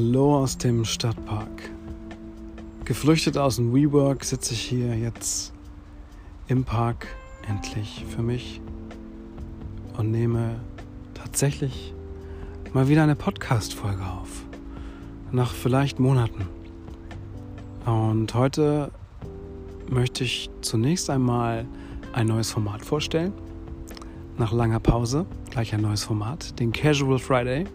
[0.00, 1.72] Hallo aus dem Stadtpark.
[2.84, 5.52] Geflüchtet aus dem WeWork sitze ich hier jetzt
[6.46, 7.08] im Park
[7.48, 8.60] endlich für mich
[9.96, 10.60] und nehme
[11.14, 11.94] tatsächlich
[12.72, 14.44] mal wieder eine Podcast-Folge auf.
[15.32, 16.46] Nach vielleicht Monaten.
[17.84, 18.92] Und heute
[19.90, 21.66] möchte ich zunächst einmal
[22.12, 23.32] ein neues Format vorstellen.
[24.36, 27.66] Nach langer Pause gleich ein neues Format, den Casual Friday.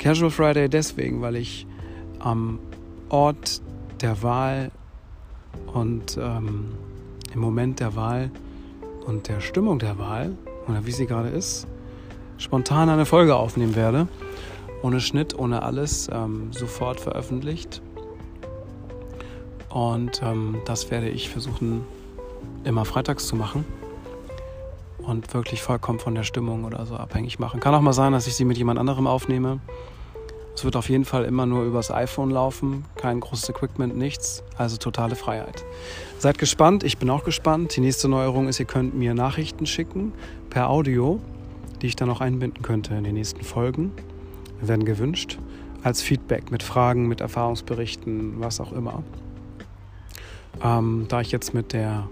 [0.00, 1.66] Casual Friday deswegen, weil ich
[2.20, 2.58] am
[3.10, 3.60] Ort
[4.00, 4.70] der Wahl
[5.74, 6.70] und ähm,
[7.34, 8.30] im Moment der Wahl
[9.06, 11.66] und der Stimmung der Wahl, oder wie sie gerade ist,
[12.38, 14.08] spontan eine Folge aufnehmen werde.
[14.82, 17.82] Ohne Schnitt, ohne alles, ähm, sofort veröffentlicht.
[19.68, 21.84] Und ähm, das werde ich versuchen,
[22.64, 23.66] immer freitags zu machen
[25.02, 27.60] und wirklich vollkommen von der Stimmung oder so abhängig machen.
[27.60, 29.60] Kann auch mal sein, dass ich sie mit jemand anderem aufnehme.
[30.54, 34.76] Es wird auf jeden Fall immer nur übers iPhone laufen, kein großes Equipment, nichts, also
[34.76, 35.64] totale Freiheit.
[36.18, 37.76] Seid gespannt, ich bin auch gespannt.
[37.76, 40.12] Die nächste Neuerung ist, ihr könnt mir Nachrichten schicken
[40.50, 41.20] per Audio,
[41.80, 43.92] die ich dann auch einbinden könnte in den nächsten Folgen.
[44.60, 45.38] Werden gewünscht
[45.82, 49.02] als Feedback mit Fragen, mit Erfahrungsberichten, was auch immer.
[50.62, 52.06] Ähm, da ich jetzt mit der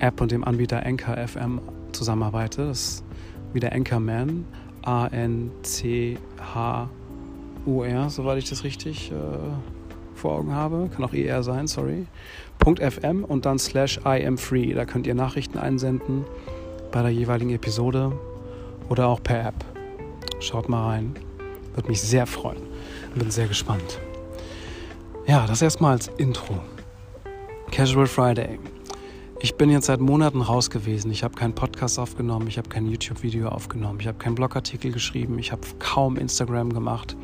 [0.00, 1.60] App und dem Anbieter Anchor FM
[1.92, 2.66] zusammenarbeite.
[2.66, 3.04] Das ist
[3.52, 4.44] wieder Anchorman.
[4.82, 6.20] A-N-C-H-U-R,
[8.10, 9.14] soweit ich das richtig äh,
[10.14, 10.88] vor Augen habe.
[10.94, 12.06] Kann auch ER sein, sorry.
[12.64, 14.72] .fm und dann slash I am free.
[14.74, 16.24] Da könnt ihr Nachrichten einsenden
[16.90, 18.12] bei der jeweiligen Episode
[18.88, 19.64] oder auch per App.
[20.40, 21.14] Schaut mal rein.
[21.74, 22.62] Würde mich sehr freuen.
[23.14, 24.00] Bin sehr gespannt.
[25.26, 26.58] Ja, das erstmal als Intro.
[27.70, 28.58] Casual Friday.
[29.40, 31.12] Ich bin jetzt seit Monaten raus gewesen.
[31.12, 35.38] Ich habe keinen Podcast aufgenommen, ich habe kein YouTube-Video aufgenommen, ich habe keinen Blogartikel geschrieben,
[35.38, 37.16] ich habe kaum Instagram gemacht.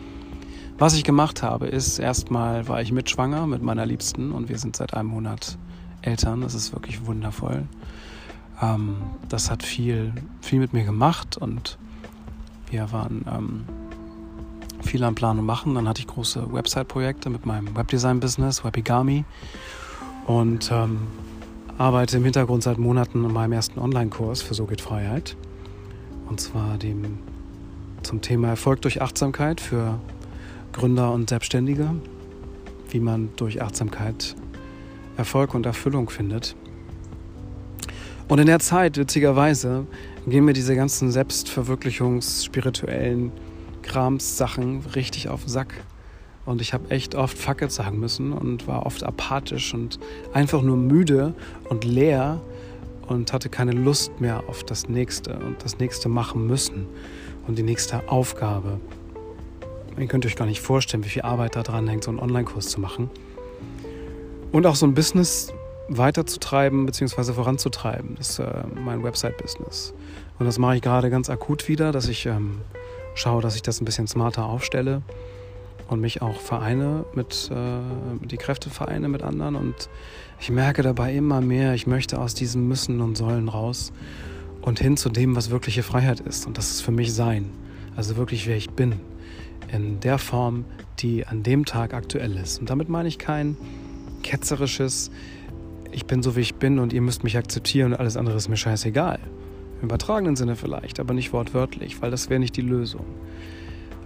[0.79, 4.77] Was ich gemacht habe, ist erstmal war ich mitschwanger mit meiner Liebsten und wir sind
[4.77, 5.58] seit einem Monat
[6.03, 6.41] Eltern.
[6.41, 7.64] Das ist wirklich wundervoll.
[8.63, 8.97] Ähm,
[9.29, 11.79] das hat viel, viel mit mir gemacht und
[12.70, 13.64] wir waren ähm,
[14.83, 15.74] viel am Plan und Machen.
[15.74, 19.24] Dann hatte ich große Website-Projekte mit meinem Webdesign-Business, Webigami.
[20.27, 21.08] Und ähm,
[21.79, 25.36] arbeite im Hintergrund seit Monaten an meinem ersten Online-Kurs für So geht Freiheit.
[26.29, 27.18] Und zwar dem
[28.02, 29.98] zum Thema Erfolg durch Achtsamkeit für
[30.73, 31.90] Gründer und Selbstständige,
[32.90, 34.36] wie man durch Achtsamkeit
[35.17, 36.57] Erfolg und Erfüllung findet.
[38.29, 39.86] Und in der Zeit, witzigerweise,
[40.27, 43.33] gehen mir diese ganzen Selbstverwirklichungs-, spirituellen
[43.83, 45.74] Krams-Sachen richtig auf den Sack.
[46.46, 49.98] Und ich habe echt oft Fuck it sagen müssen und war oft apathisch und
[50.32, 51.34] einfach nur müde
[51.68, 52.40] und leer
[53.06, 56.86] und hatte keine Lust mehr auf das nächste und das nächste machen müssen
[57.46, 58.78] und die nächste Aufgabe.
[59.98, 62.68] Ihr könnt euch gar nicht vorstellen, wie viel Arbeit da dran hängt, so einen Online-Kurs
[62.68, 63.11] zu machen.
[64.52, 65.52] Und auch so ein Business
[65.88, 67.32] weiterzutreiben bzw.
[67.32, 68.16] voranzutreiben.
[68.16, 69.94] Das ist äh, mein Website-Business.
[70.38, 72.61] Und das mache ich gerade ganz akut wieder, dass ich ähm,
[73.14, 75.02] schaue, dass ich das ein bisschen smarter aufstelle
[75.89, 79.56] und mich auch vereine mit äh, die Kräfte vereine mit anderen.
[79.56, 79.89] Und
[80.40, 83.92] ich merke dabei immer mehr, ich möchte aus diesem Müssen und Sollen raus
[84.62, 86.46] und hin zu dem, was wirkliche Freiheit ist.
[86.46, 87.50] Und das ist für mich Sein,
[87.96, 89.00] also wirklich wer ich bin.
[89.73, 90.64] In der Form,
[91.00, 92.61] die an dem Tag aktuell ist.
[92.61, 93.56] Und damit meine ich kein
[94.23, 95.11] ketzerisches
[95.94, 98.48] ich bin so wie ich bin und ihr müsst mich akzeptieren und alles andere ist
[98.48, 99.20] mir scheißegal.
[99.80, 103.05] Im übertragenen Sinne vielleicht, aber nicht wortwörtlich, weil das wäre nicht die Lösung.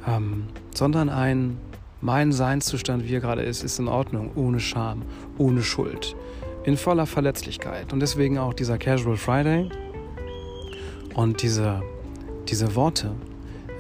[0.09, 1.59] Ähm, sondern ein
[2.01, 5.03] mein Seinszustand, wie er gerade ist, ist in Ordnung, ohne Scham,
[5.37, 6.15] ohne Schuld,
[6.65, 7.93] in voller Verletzlichkeit.
[7.93, 9.69] Und deswegen auch dieser Casual Friday
[11.15, 11.83] und diese,
[12.49, 13.11] diese Worte,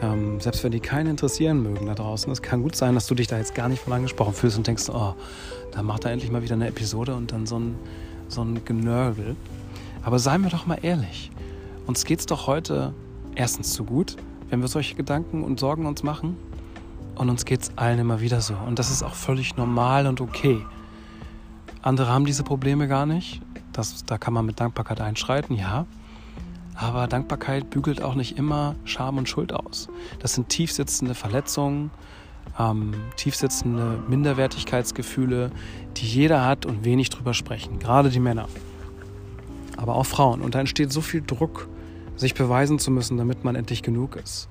[0.01, 3.15] ähm, selbst wenn die keinen interessieren mögen da draußen, es kann gut sein, dass du
[3.15, 5.15] dich da jetzt gar nicht von angesprochen fühlst und denkst, oh,
[5.73, 7.77] da macht er endlich mal wieder eine Episode und dann so ein,
[8.29, 9.37] so ein Genörgel.
[10.03, 11.31] Aber seien wir doch mal ehrlich,
[11.87, 12.95] uns geht es doch heute
[13.35, 14.17] erstens zu gut,
[14.51, 16.37] wenn wir solche Gedanken und Sorgen uns machen
[17.15, 18.55] und uns geht es allen immer wieder so.
[18.55, 20.65] Und das ist auch völlig normal und okay.
[21.83, 23.41] Andere haben diese Probleme gar nicht.
[23.73, 25.87] Das, da kann man mit Dankbarkeit einschreiten, ja.
[26.75, 29.89] Aber Dankbarkeit bügelt auch nicht immer Scham und Schuld aus.
[30.21, 31.91] Das sind tiefsitzende Verletzungen,
[32.59, 35.51] ähm, tiefsitzende Minderwertigkeitsgefühle,
[35.97, 37.81] die jeder hat und wenig drüber sprechen.
[37.81, 38.49] Gerade die Männer.
[39.77, 40.41] Aber auch Frauen.
[40.41, 41.69] Und da entsteht so viel Druck,
[42.19, 44.49] sich beweisen zu müssen, damit man endlich genug ist.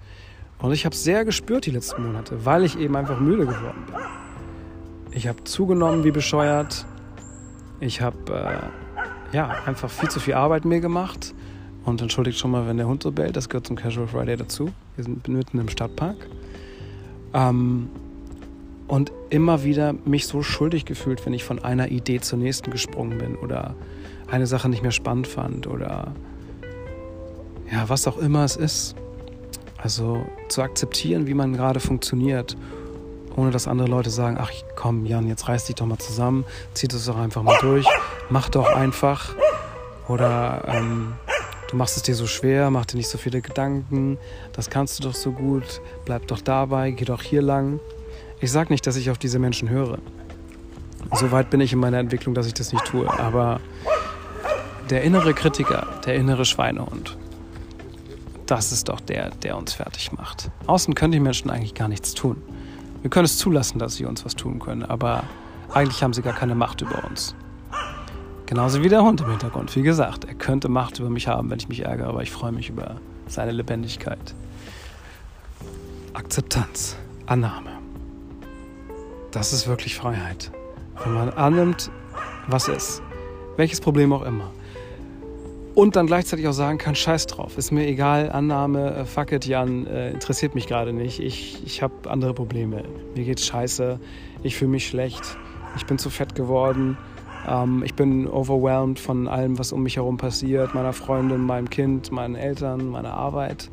[0.60, 3.84] Und ich habe es sehr gespürt die letzten Monate, weil ich eben einfach müde geworden
[3.86, 3.96] bin.
[5.12, 6.86] Ich habe zugenommen wie bescheuert.
[7.80, 8.18] Ich habe
[9.34, 11.34] äh, ja einfach viel zu viel Arbeit mir gemacht.
[11.86, 14.72] Und entschuldigt schon mal, wenn der Hund so bellt, das gehört zum Casual Friday dazu.
[14.96, 16.18] Wir sind mitten im Stadtpark.
[17.34, 17.90] Ähm,
[18.88, 23.18] und immer wieder mich so schuldig gefühlt, wenn ich von einer Idee zur nächsten gesprungen
[23.18, 23.76] bin oder
[24.30, 26.14] eine Sache nicht mehr spannend fand oder
[27.72, 28.96] ja, was auch immer es ist.
[29.78, 32.58] Also zu akzeptieren, wie man gerade funktioniert,
[33.36, 36.88] ohne dass andere Leute sagen, ach komm Jan, jetzt reiß dich doch mal zusammen, zieh
[36.88, 37.86] das doch einfach mal durch,
[38.30, 39.36] mach doch einfach.
[40.08, 41.14] Oder ähm,
[41.70, 44.18] du machst es dir so schwer, mach dir nicht so viele Gedanken,
[44.54, 47.80] das kannst du doch so gut, bleib doch dabei, geh doch hier lang.
[48.40, 50.00] Ich sage nicht, dass ich auf diese Menschen höre.
[51.14, 53.08] So weit bin ich in meiner Entwicklung, dass ich das nicht tue.
[53.20, 53.60] Aber
[54.90, 57.18] der innere Kritiker, der innere Schweinehund,
[58.48, 60.50] das ist doch der, der uns fertig macht.
[60.66, 62.42] Außen können die Menschen eigentlich gar nichts tun.
[63.02, 65.24] Wir können es zulassen, dass sie uns was tun können, aber
[65.74, 67.36] eigentlich haben sie gar keine Macht über uns.
[68.46, 69.76] Genauso wie der Hund im Hintergrund.
[69.76, 72.54] Wie gesagt, er könnte Macht über mich haben, wenn ich mich ärgere, aber ich freue
[72.54, 72.96] mich über
[73.28, 74.34] seine Lebendigkeit.
[76.14, 76.96] Akzeptanz,
[77.26, 77.72] Annahme.
[79.32, 80.52] Das ist wirklich Freiheit.
[81.04, 81.92] Wenn man annimmt,
[82.48, 83.02] was ist.
[83.58, 84.50] Welches Problem auch immer
[85.78, 89.46] und dann gleichzeitig auch sagen kann, scheiß drauf, ist mir egal, Annahme, äh, fuck it,
[89.46, 92.84] Jan, äh, interessiert mich gerade nicht, ich, ich habe andere Probleme,
[93.16, 94.00] mir geht's scheiße,
[94.42, 95.22] ich fühle mich schlecht,
[95.76, 96.98] ich bin zu fett geworden,
[97.48, 102.12] ähm, ich bin overwhelmed von allem, was um mich herum passiert, meiner Freundin, meinem Kind,
[102.12, 103.70] meinen Eltern, meiner Arbeit.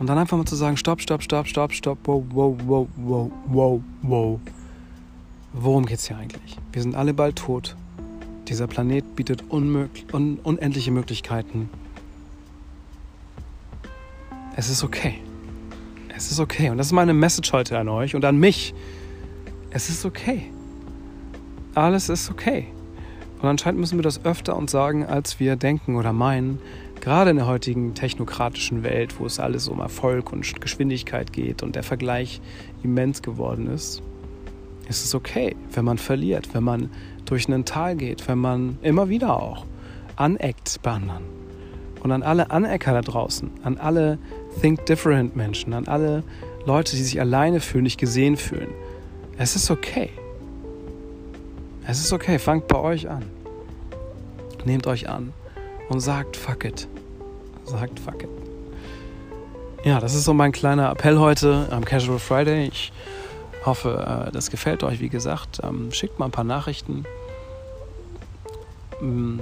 [0.00, 3.30] Und dann einfach mal zu sagen, stopp, stopp, stopp, stopp, stopp, wow, wow, wow, wow,
[3.46, 4.40] wow, wow.
[5.52, 6.56] Worum geht's hier eigentlich?
[6.72, 7.76] Wir sind alle bald tot.
[8.48, 9.88] Dieser Planet bietet un
[10.42, 11.70] unendliche Möglichkeiten.
[14.56, 15.20] Es ist okay.
[16.14, 16.68] Es ist okay.
[16.70, 18.74] Und das ist meine Message heute an euch und an mich.
[19.70, 20.50] Es ist okay.
[21.74, 22.68] Alles ist okay.
[23.40, 26.60] Und anscheinend müssen wir das öfter uns sagen, als wir denken oder meinen.
[27.00, 31.76] Gerade in der heutigen technokratischen Welt, wo es alles um Erfolg und Geschwindigkeit geht und
[31.76, 32.40] der Vergleich
[32.82, 34.02] immens geworden ist,
[34.88, 36.90] ist es okay, wenn man verliert, wenn man
[37.24, 39.64] durch ein Tal geht, wenn man immer wieder auch
[40.16, 41.24] aneckt bei anderen.
[42.02, 44.18] Und an alle Anecker da draußen, an alle
[44.60, 46.22] Think Different Menschen, an alle
[46.66, 48.68] Leute, die sich alleine fühlen, nicht gesehen fühlen.
[49.38, 50.10] Es ist okay.
[51.86, 53.24] Es ist okay, fangt bei euch an.
[54.64, 55.32] Nehmt euch an
[55.88, 56.88] und sagt fuck it.
[57.64, 58.28] Sagt fuck it.
[59.84, 62.68] Ja, das ist so mein kleiner Appell heute am Casual Friday.
[62.68, 62.92] Ich
[63.66, 65.00] hoffe, äh, das gefällt euch.
[65.00, 67.04] Wie gesagt, ähm, schickt mal ein paar Nachrichten
[69.00, 69.40] mm,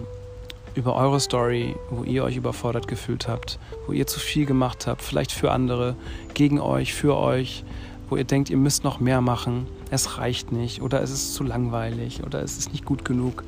[0.74, 5.02] über eure Story, wo ihr euch überfordert gefühlt habt, wo ihr zu viel gemacht habt,
[5.02, 5.96] vielleicht für andere,
[6.34, 7.64] gegen euch, für euch,
[8.08, 11.44] wo ihr denkt, ihr müsst noch mehr machen, es reicht nicht oder es ist zu
[11.44, 13.44] langweilig oder es ist nicht gut genug,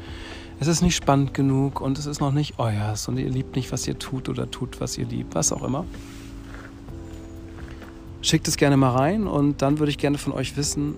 [0.61, 3.73] es ist nicht spannend genug und es ist noch nicht euers und ihr liebt nicht,
[3.73, 5.85] was ihr tut oder tut, was ihr liebt, was auch immer.
[8.25, 10.95] Schickt es gerne mal rein und dann würde ich gerne von euch wissen,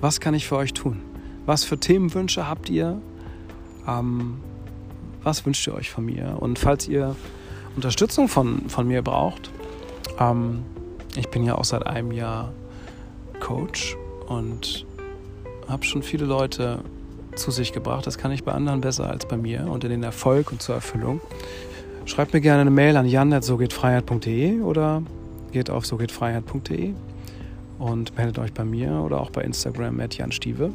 [0.00, 1.00] was kann ich für euch tun?
[1.46, 3.00] Was für Themenwünsche habt ihr?
[3.86, 4.38] Ähm,
[5.22, 6.38] was wünscht ihr euch von mir?
[6.40, 7.14] Und falls ihr
[7.76, 9.52] Unterstützung von, von mir braucht,
[10.18, 10.64] ähm,
[11.14, 12.52] ich bin ja auch seit einem Jahr
[13.38, 13.96] Coach
[14.26, 14.84] und
[15.68, 16.80] habe schon viele Leute
[17.36, 18.04] zu sich gebracht.
[18.04, 20.74] Das kann ich bei anderen besser als bei mir und in den Erfolg und zur
[20.74, 21.20] Erfüllung.
[22.04, 25.04] Schreibt mir gerne eine Mail an jan.sogehtfreiheit.de oder
[25.52, 26.94] geht auf sogehtfreiheit.de
[27.78, 30.72] und meldet euch bei mir oder auch bei Instagram at Jan Stieve.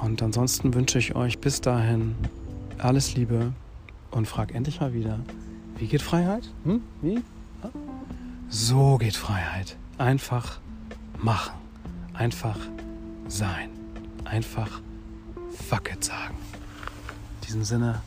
[0.00, 2.14] Und ansonsten wünsche ich euch bis dahin
[2.78, 3.52] alles Liebe
[4.10, 5.18] und frag endlich mal wieder,
[5.78, 6.50] wie geht Freiheit?
[6.64, 6.82] Hm?
[7.02, 7.20] Wie?
[8.48, 9.76] So geht Freiheit.
[9.98, 10.60] Einfach
[11.18, 11.54] machen.
[12.14, 12.58] Einfach
[13.28, 13.70] sein.
[14.24, 14.80] Einfach
[15.50, 16.34] fuck it sagen.
[17.40, 18.00] In diesem Sinne,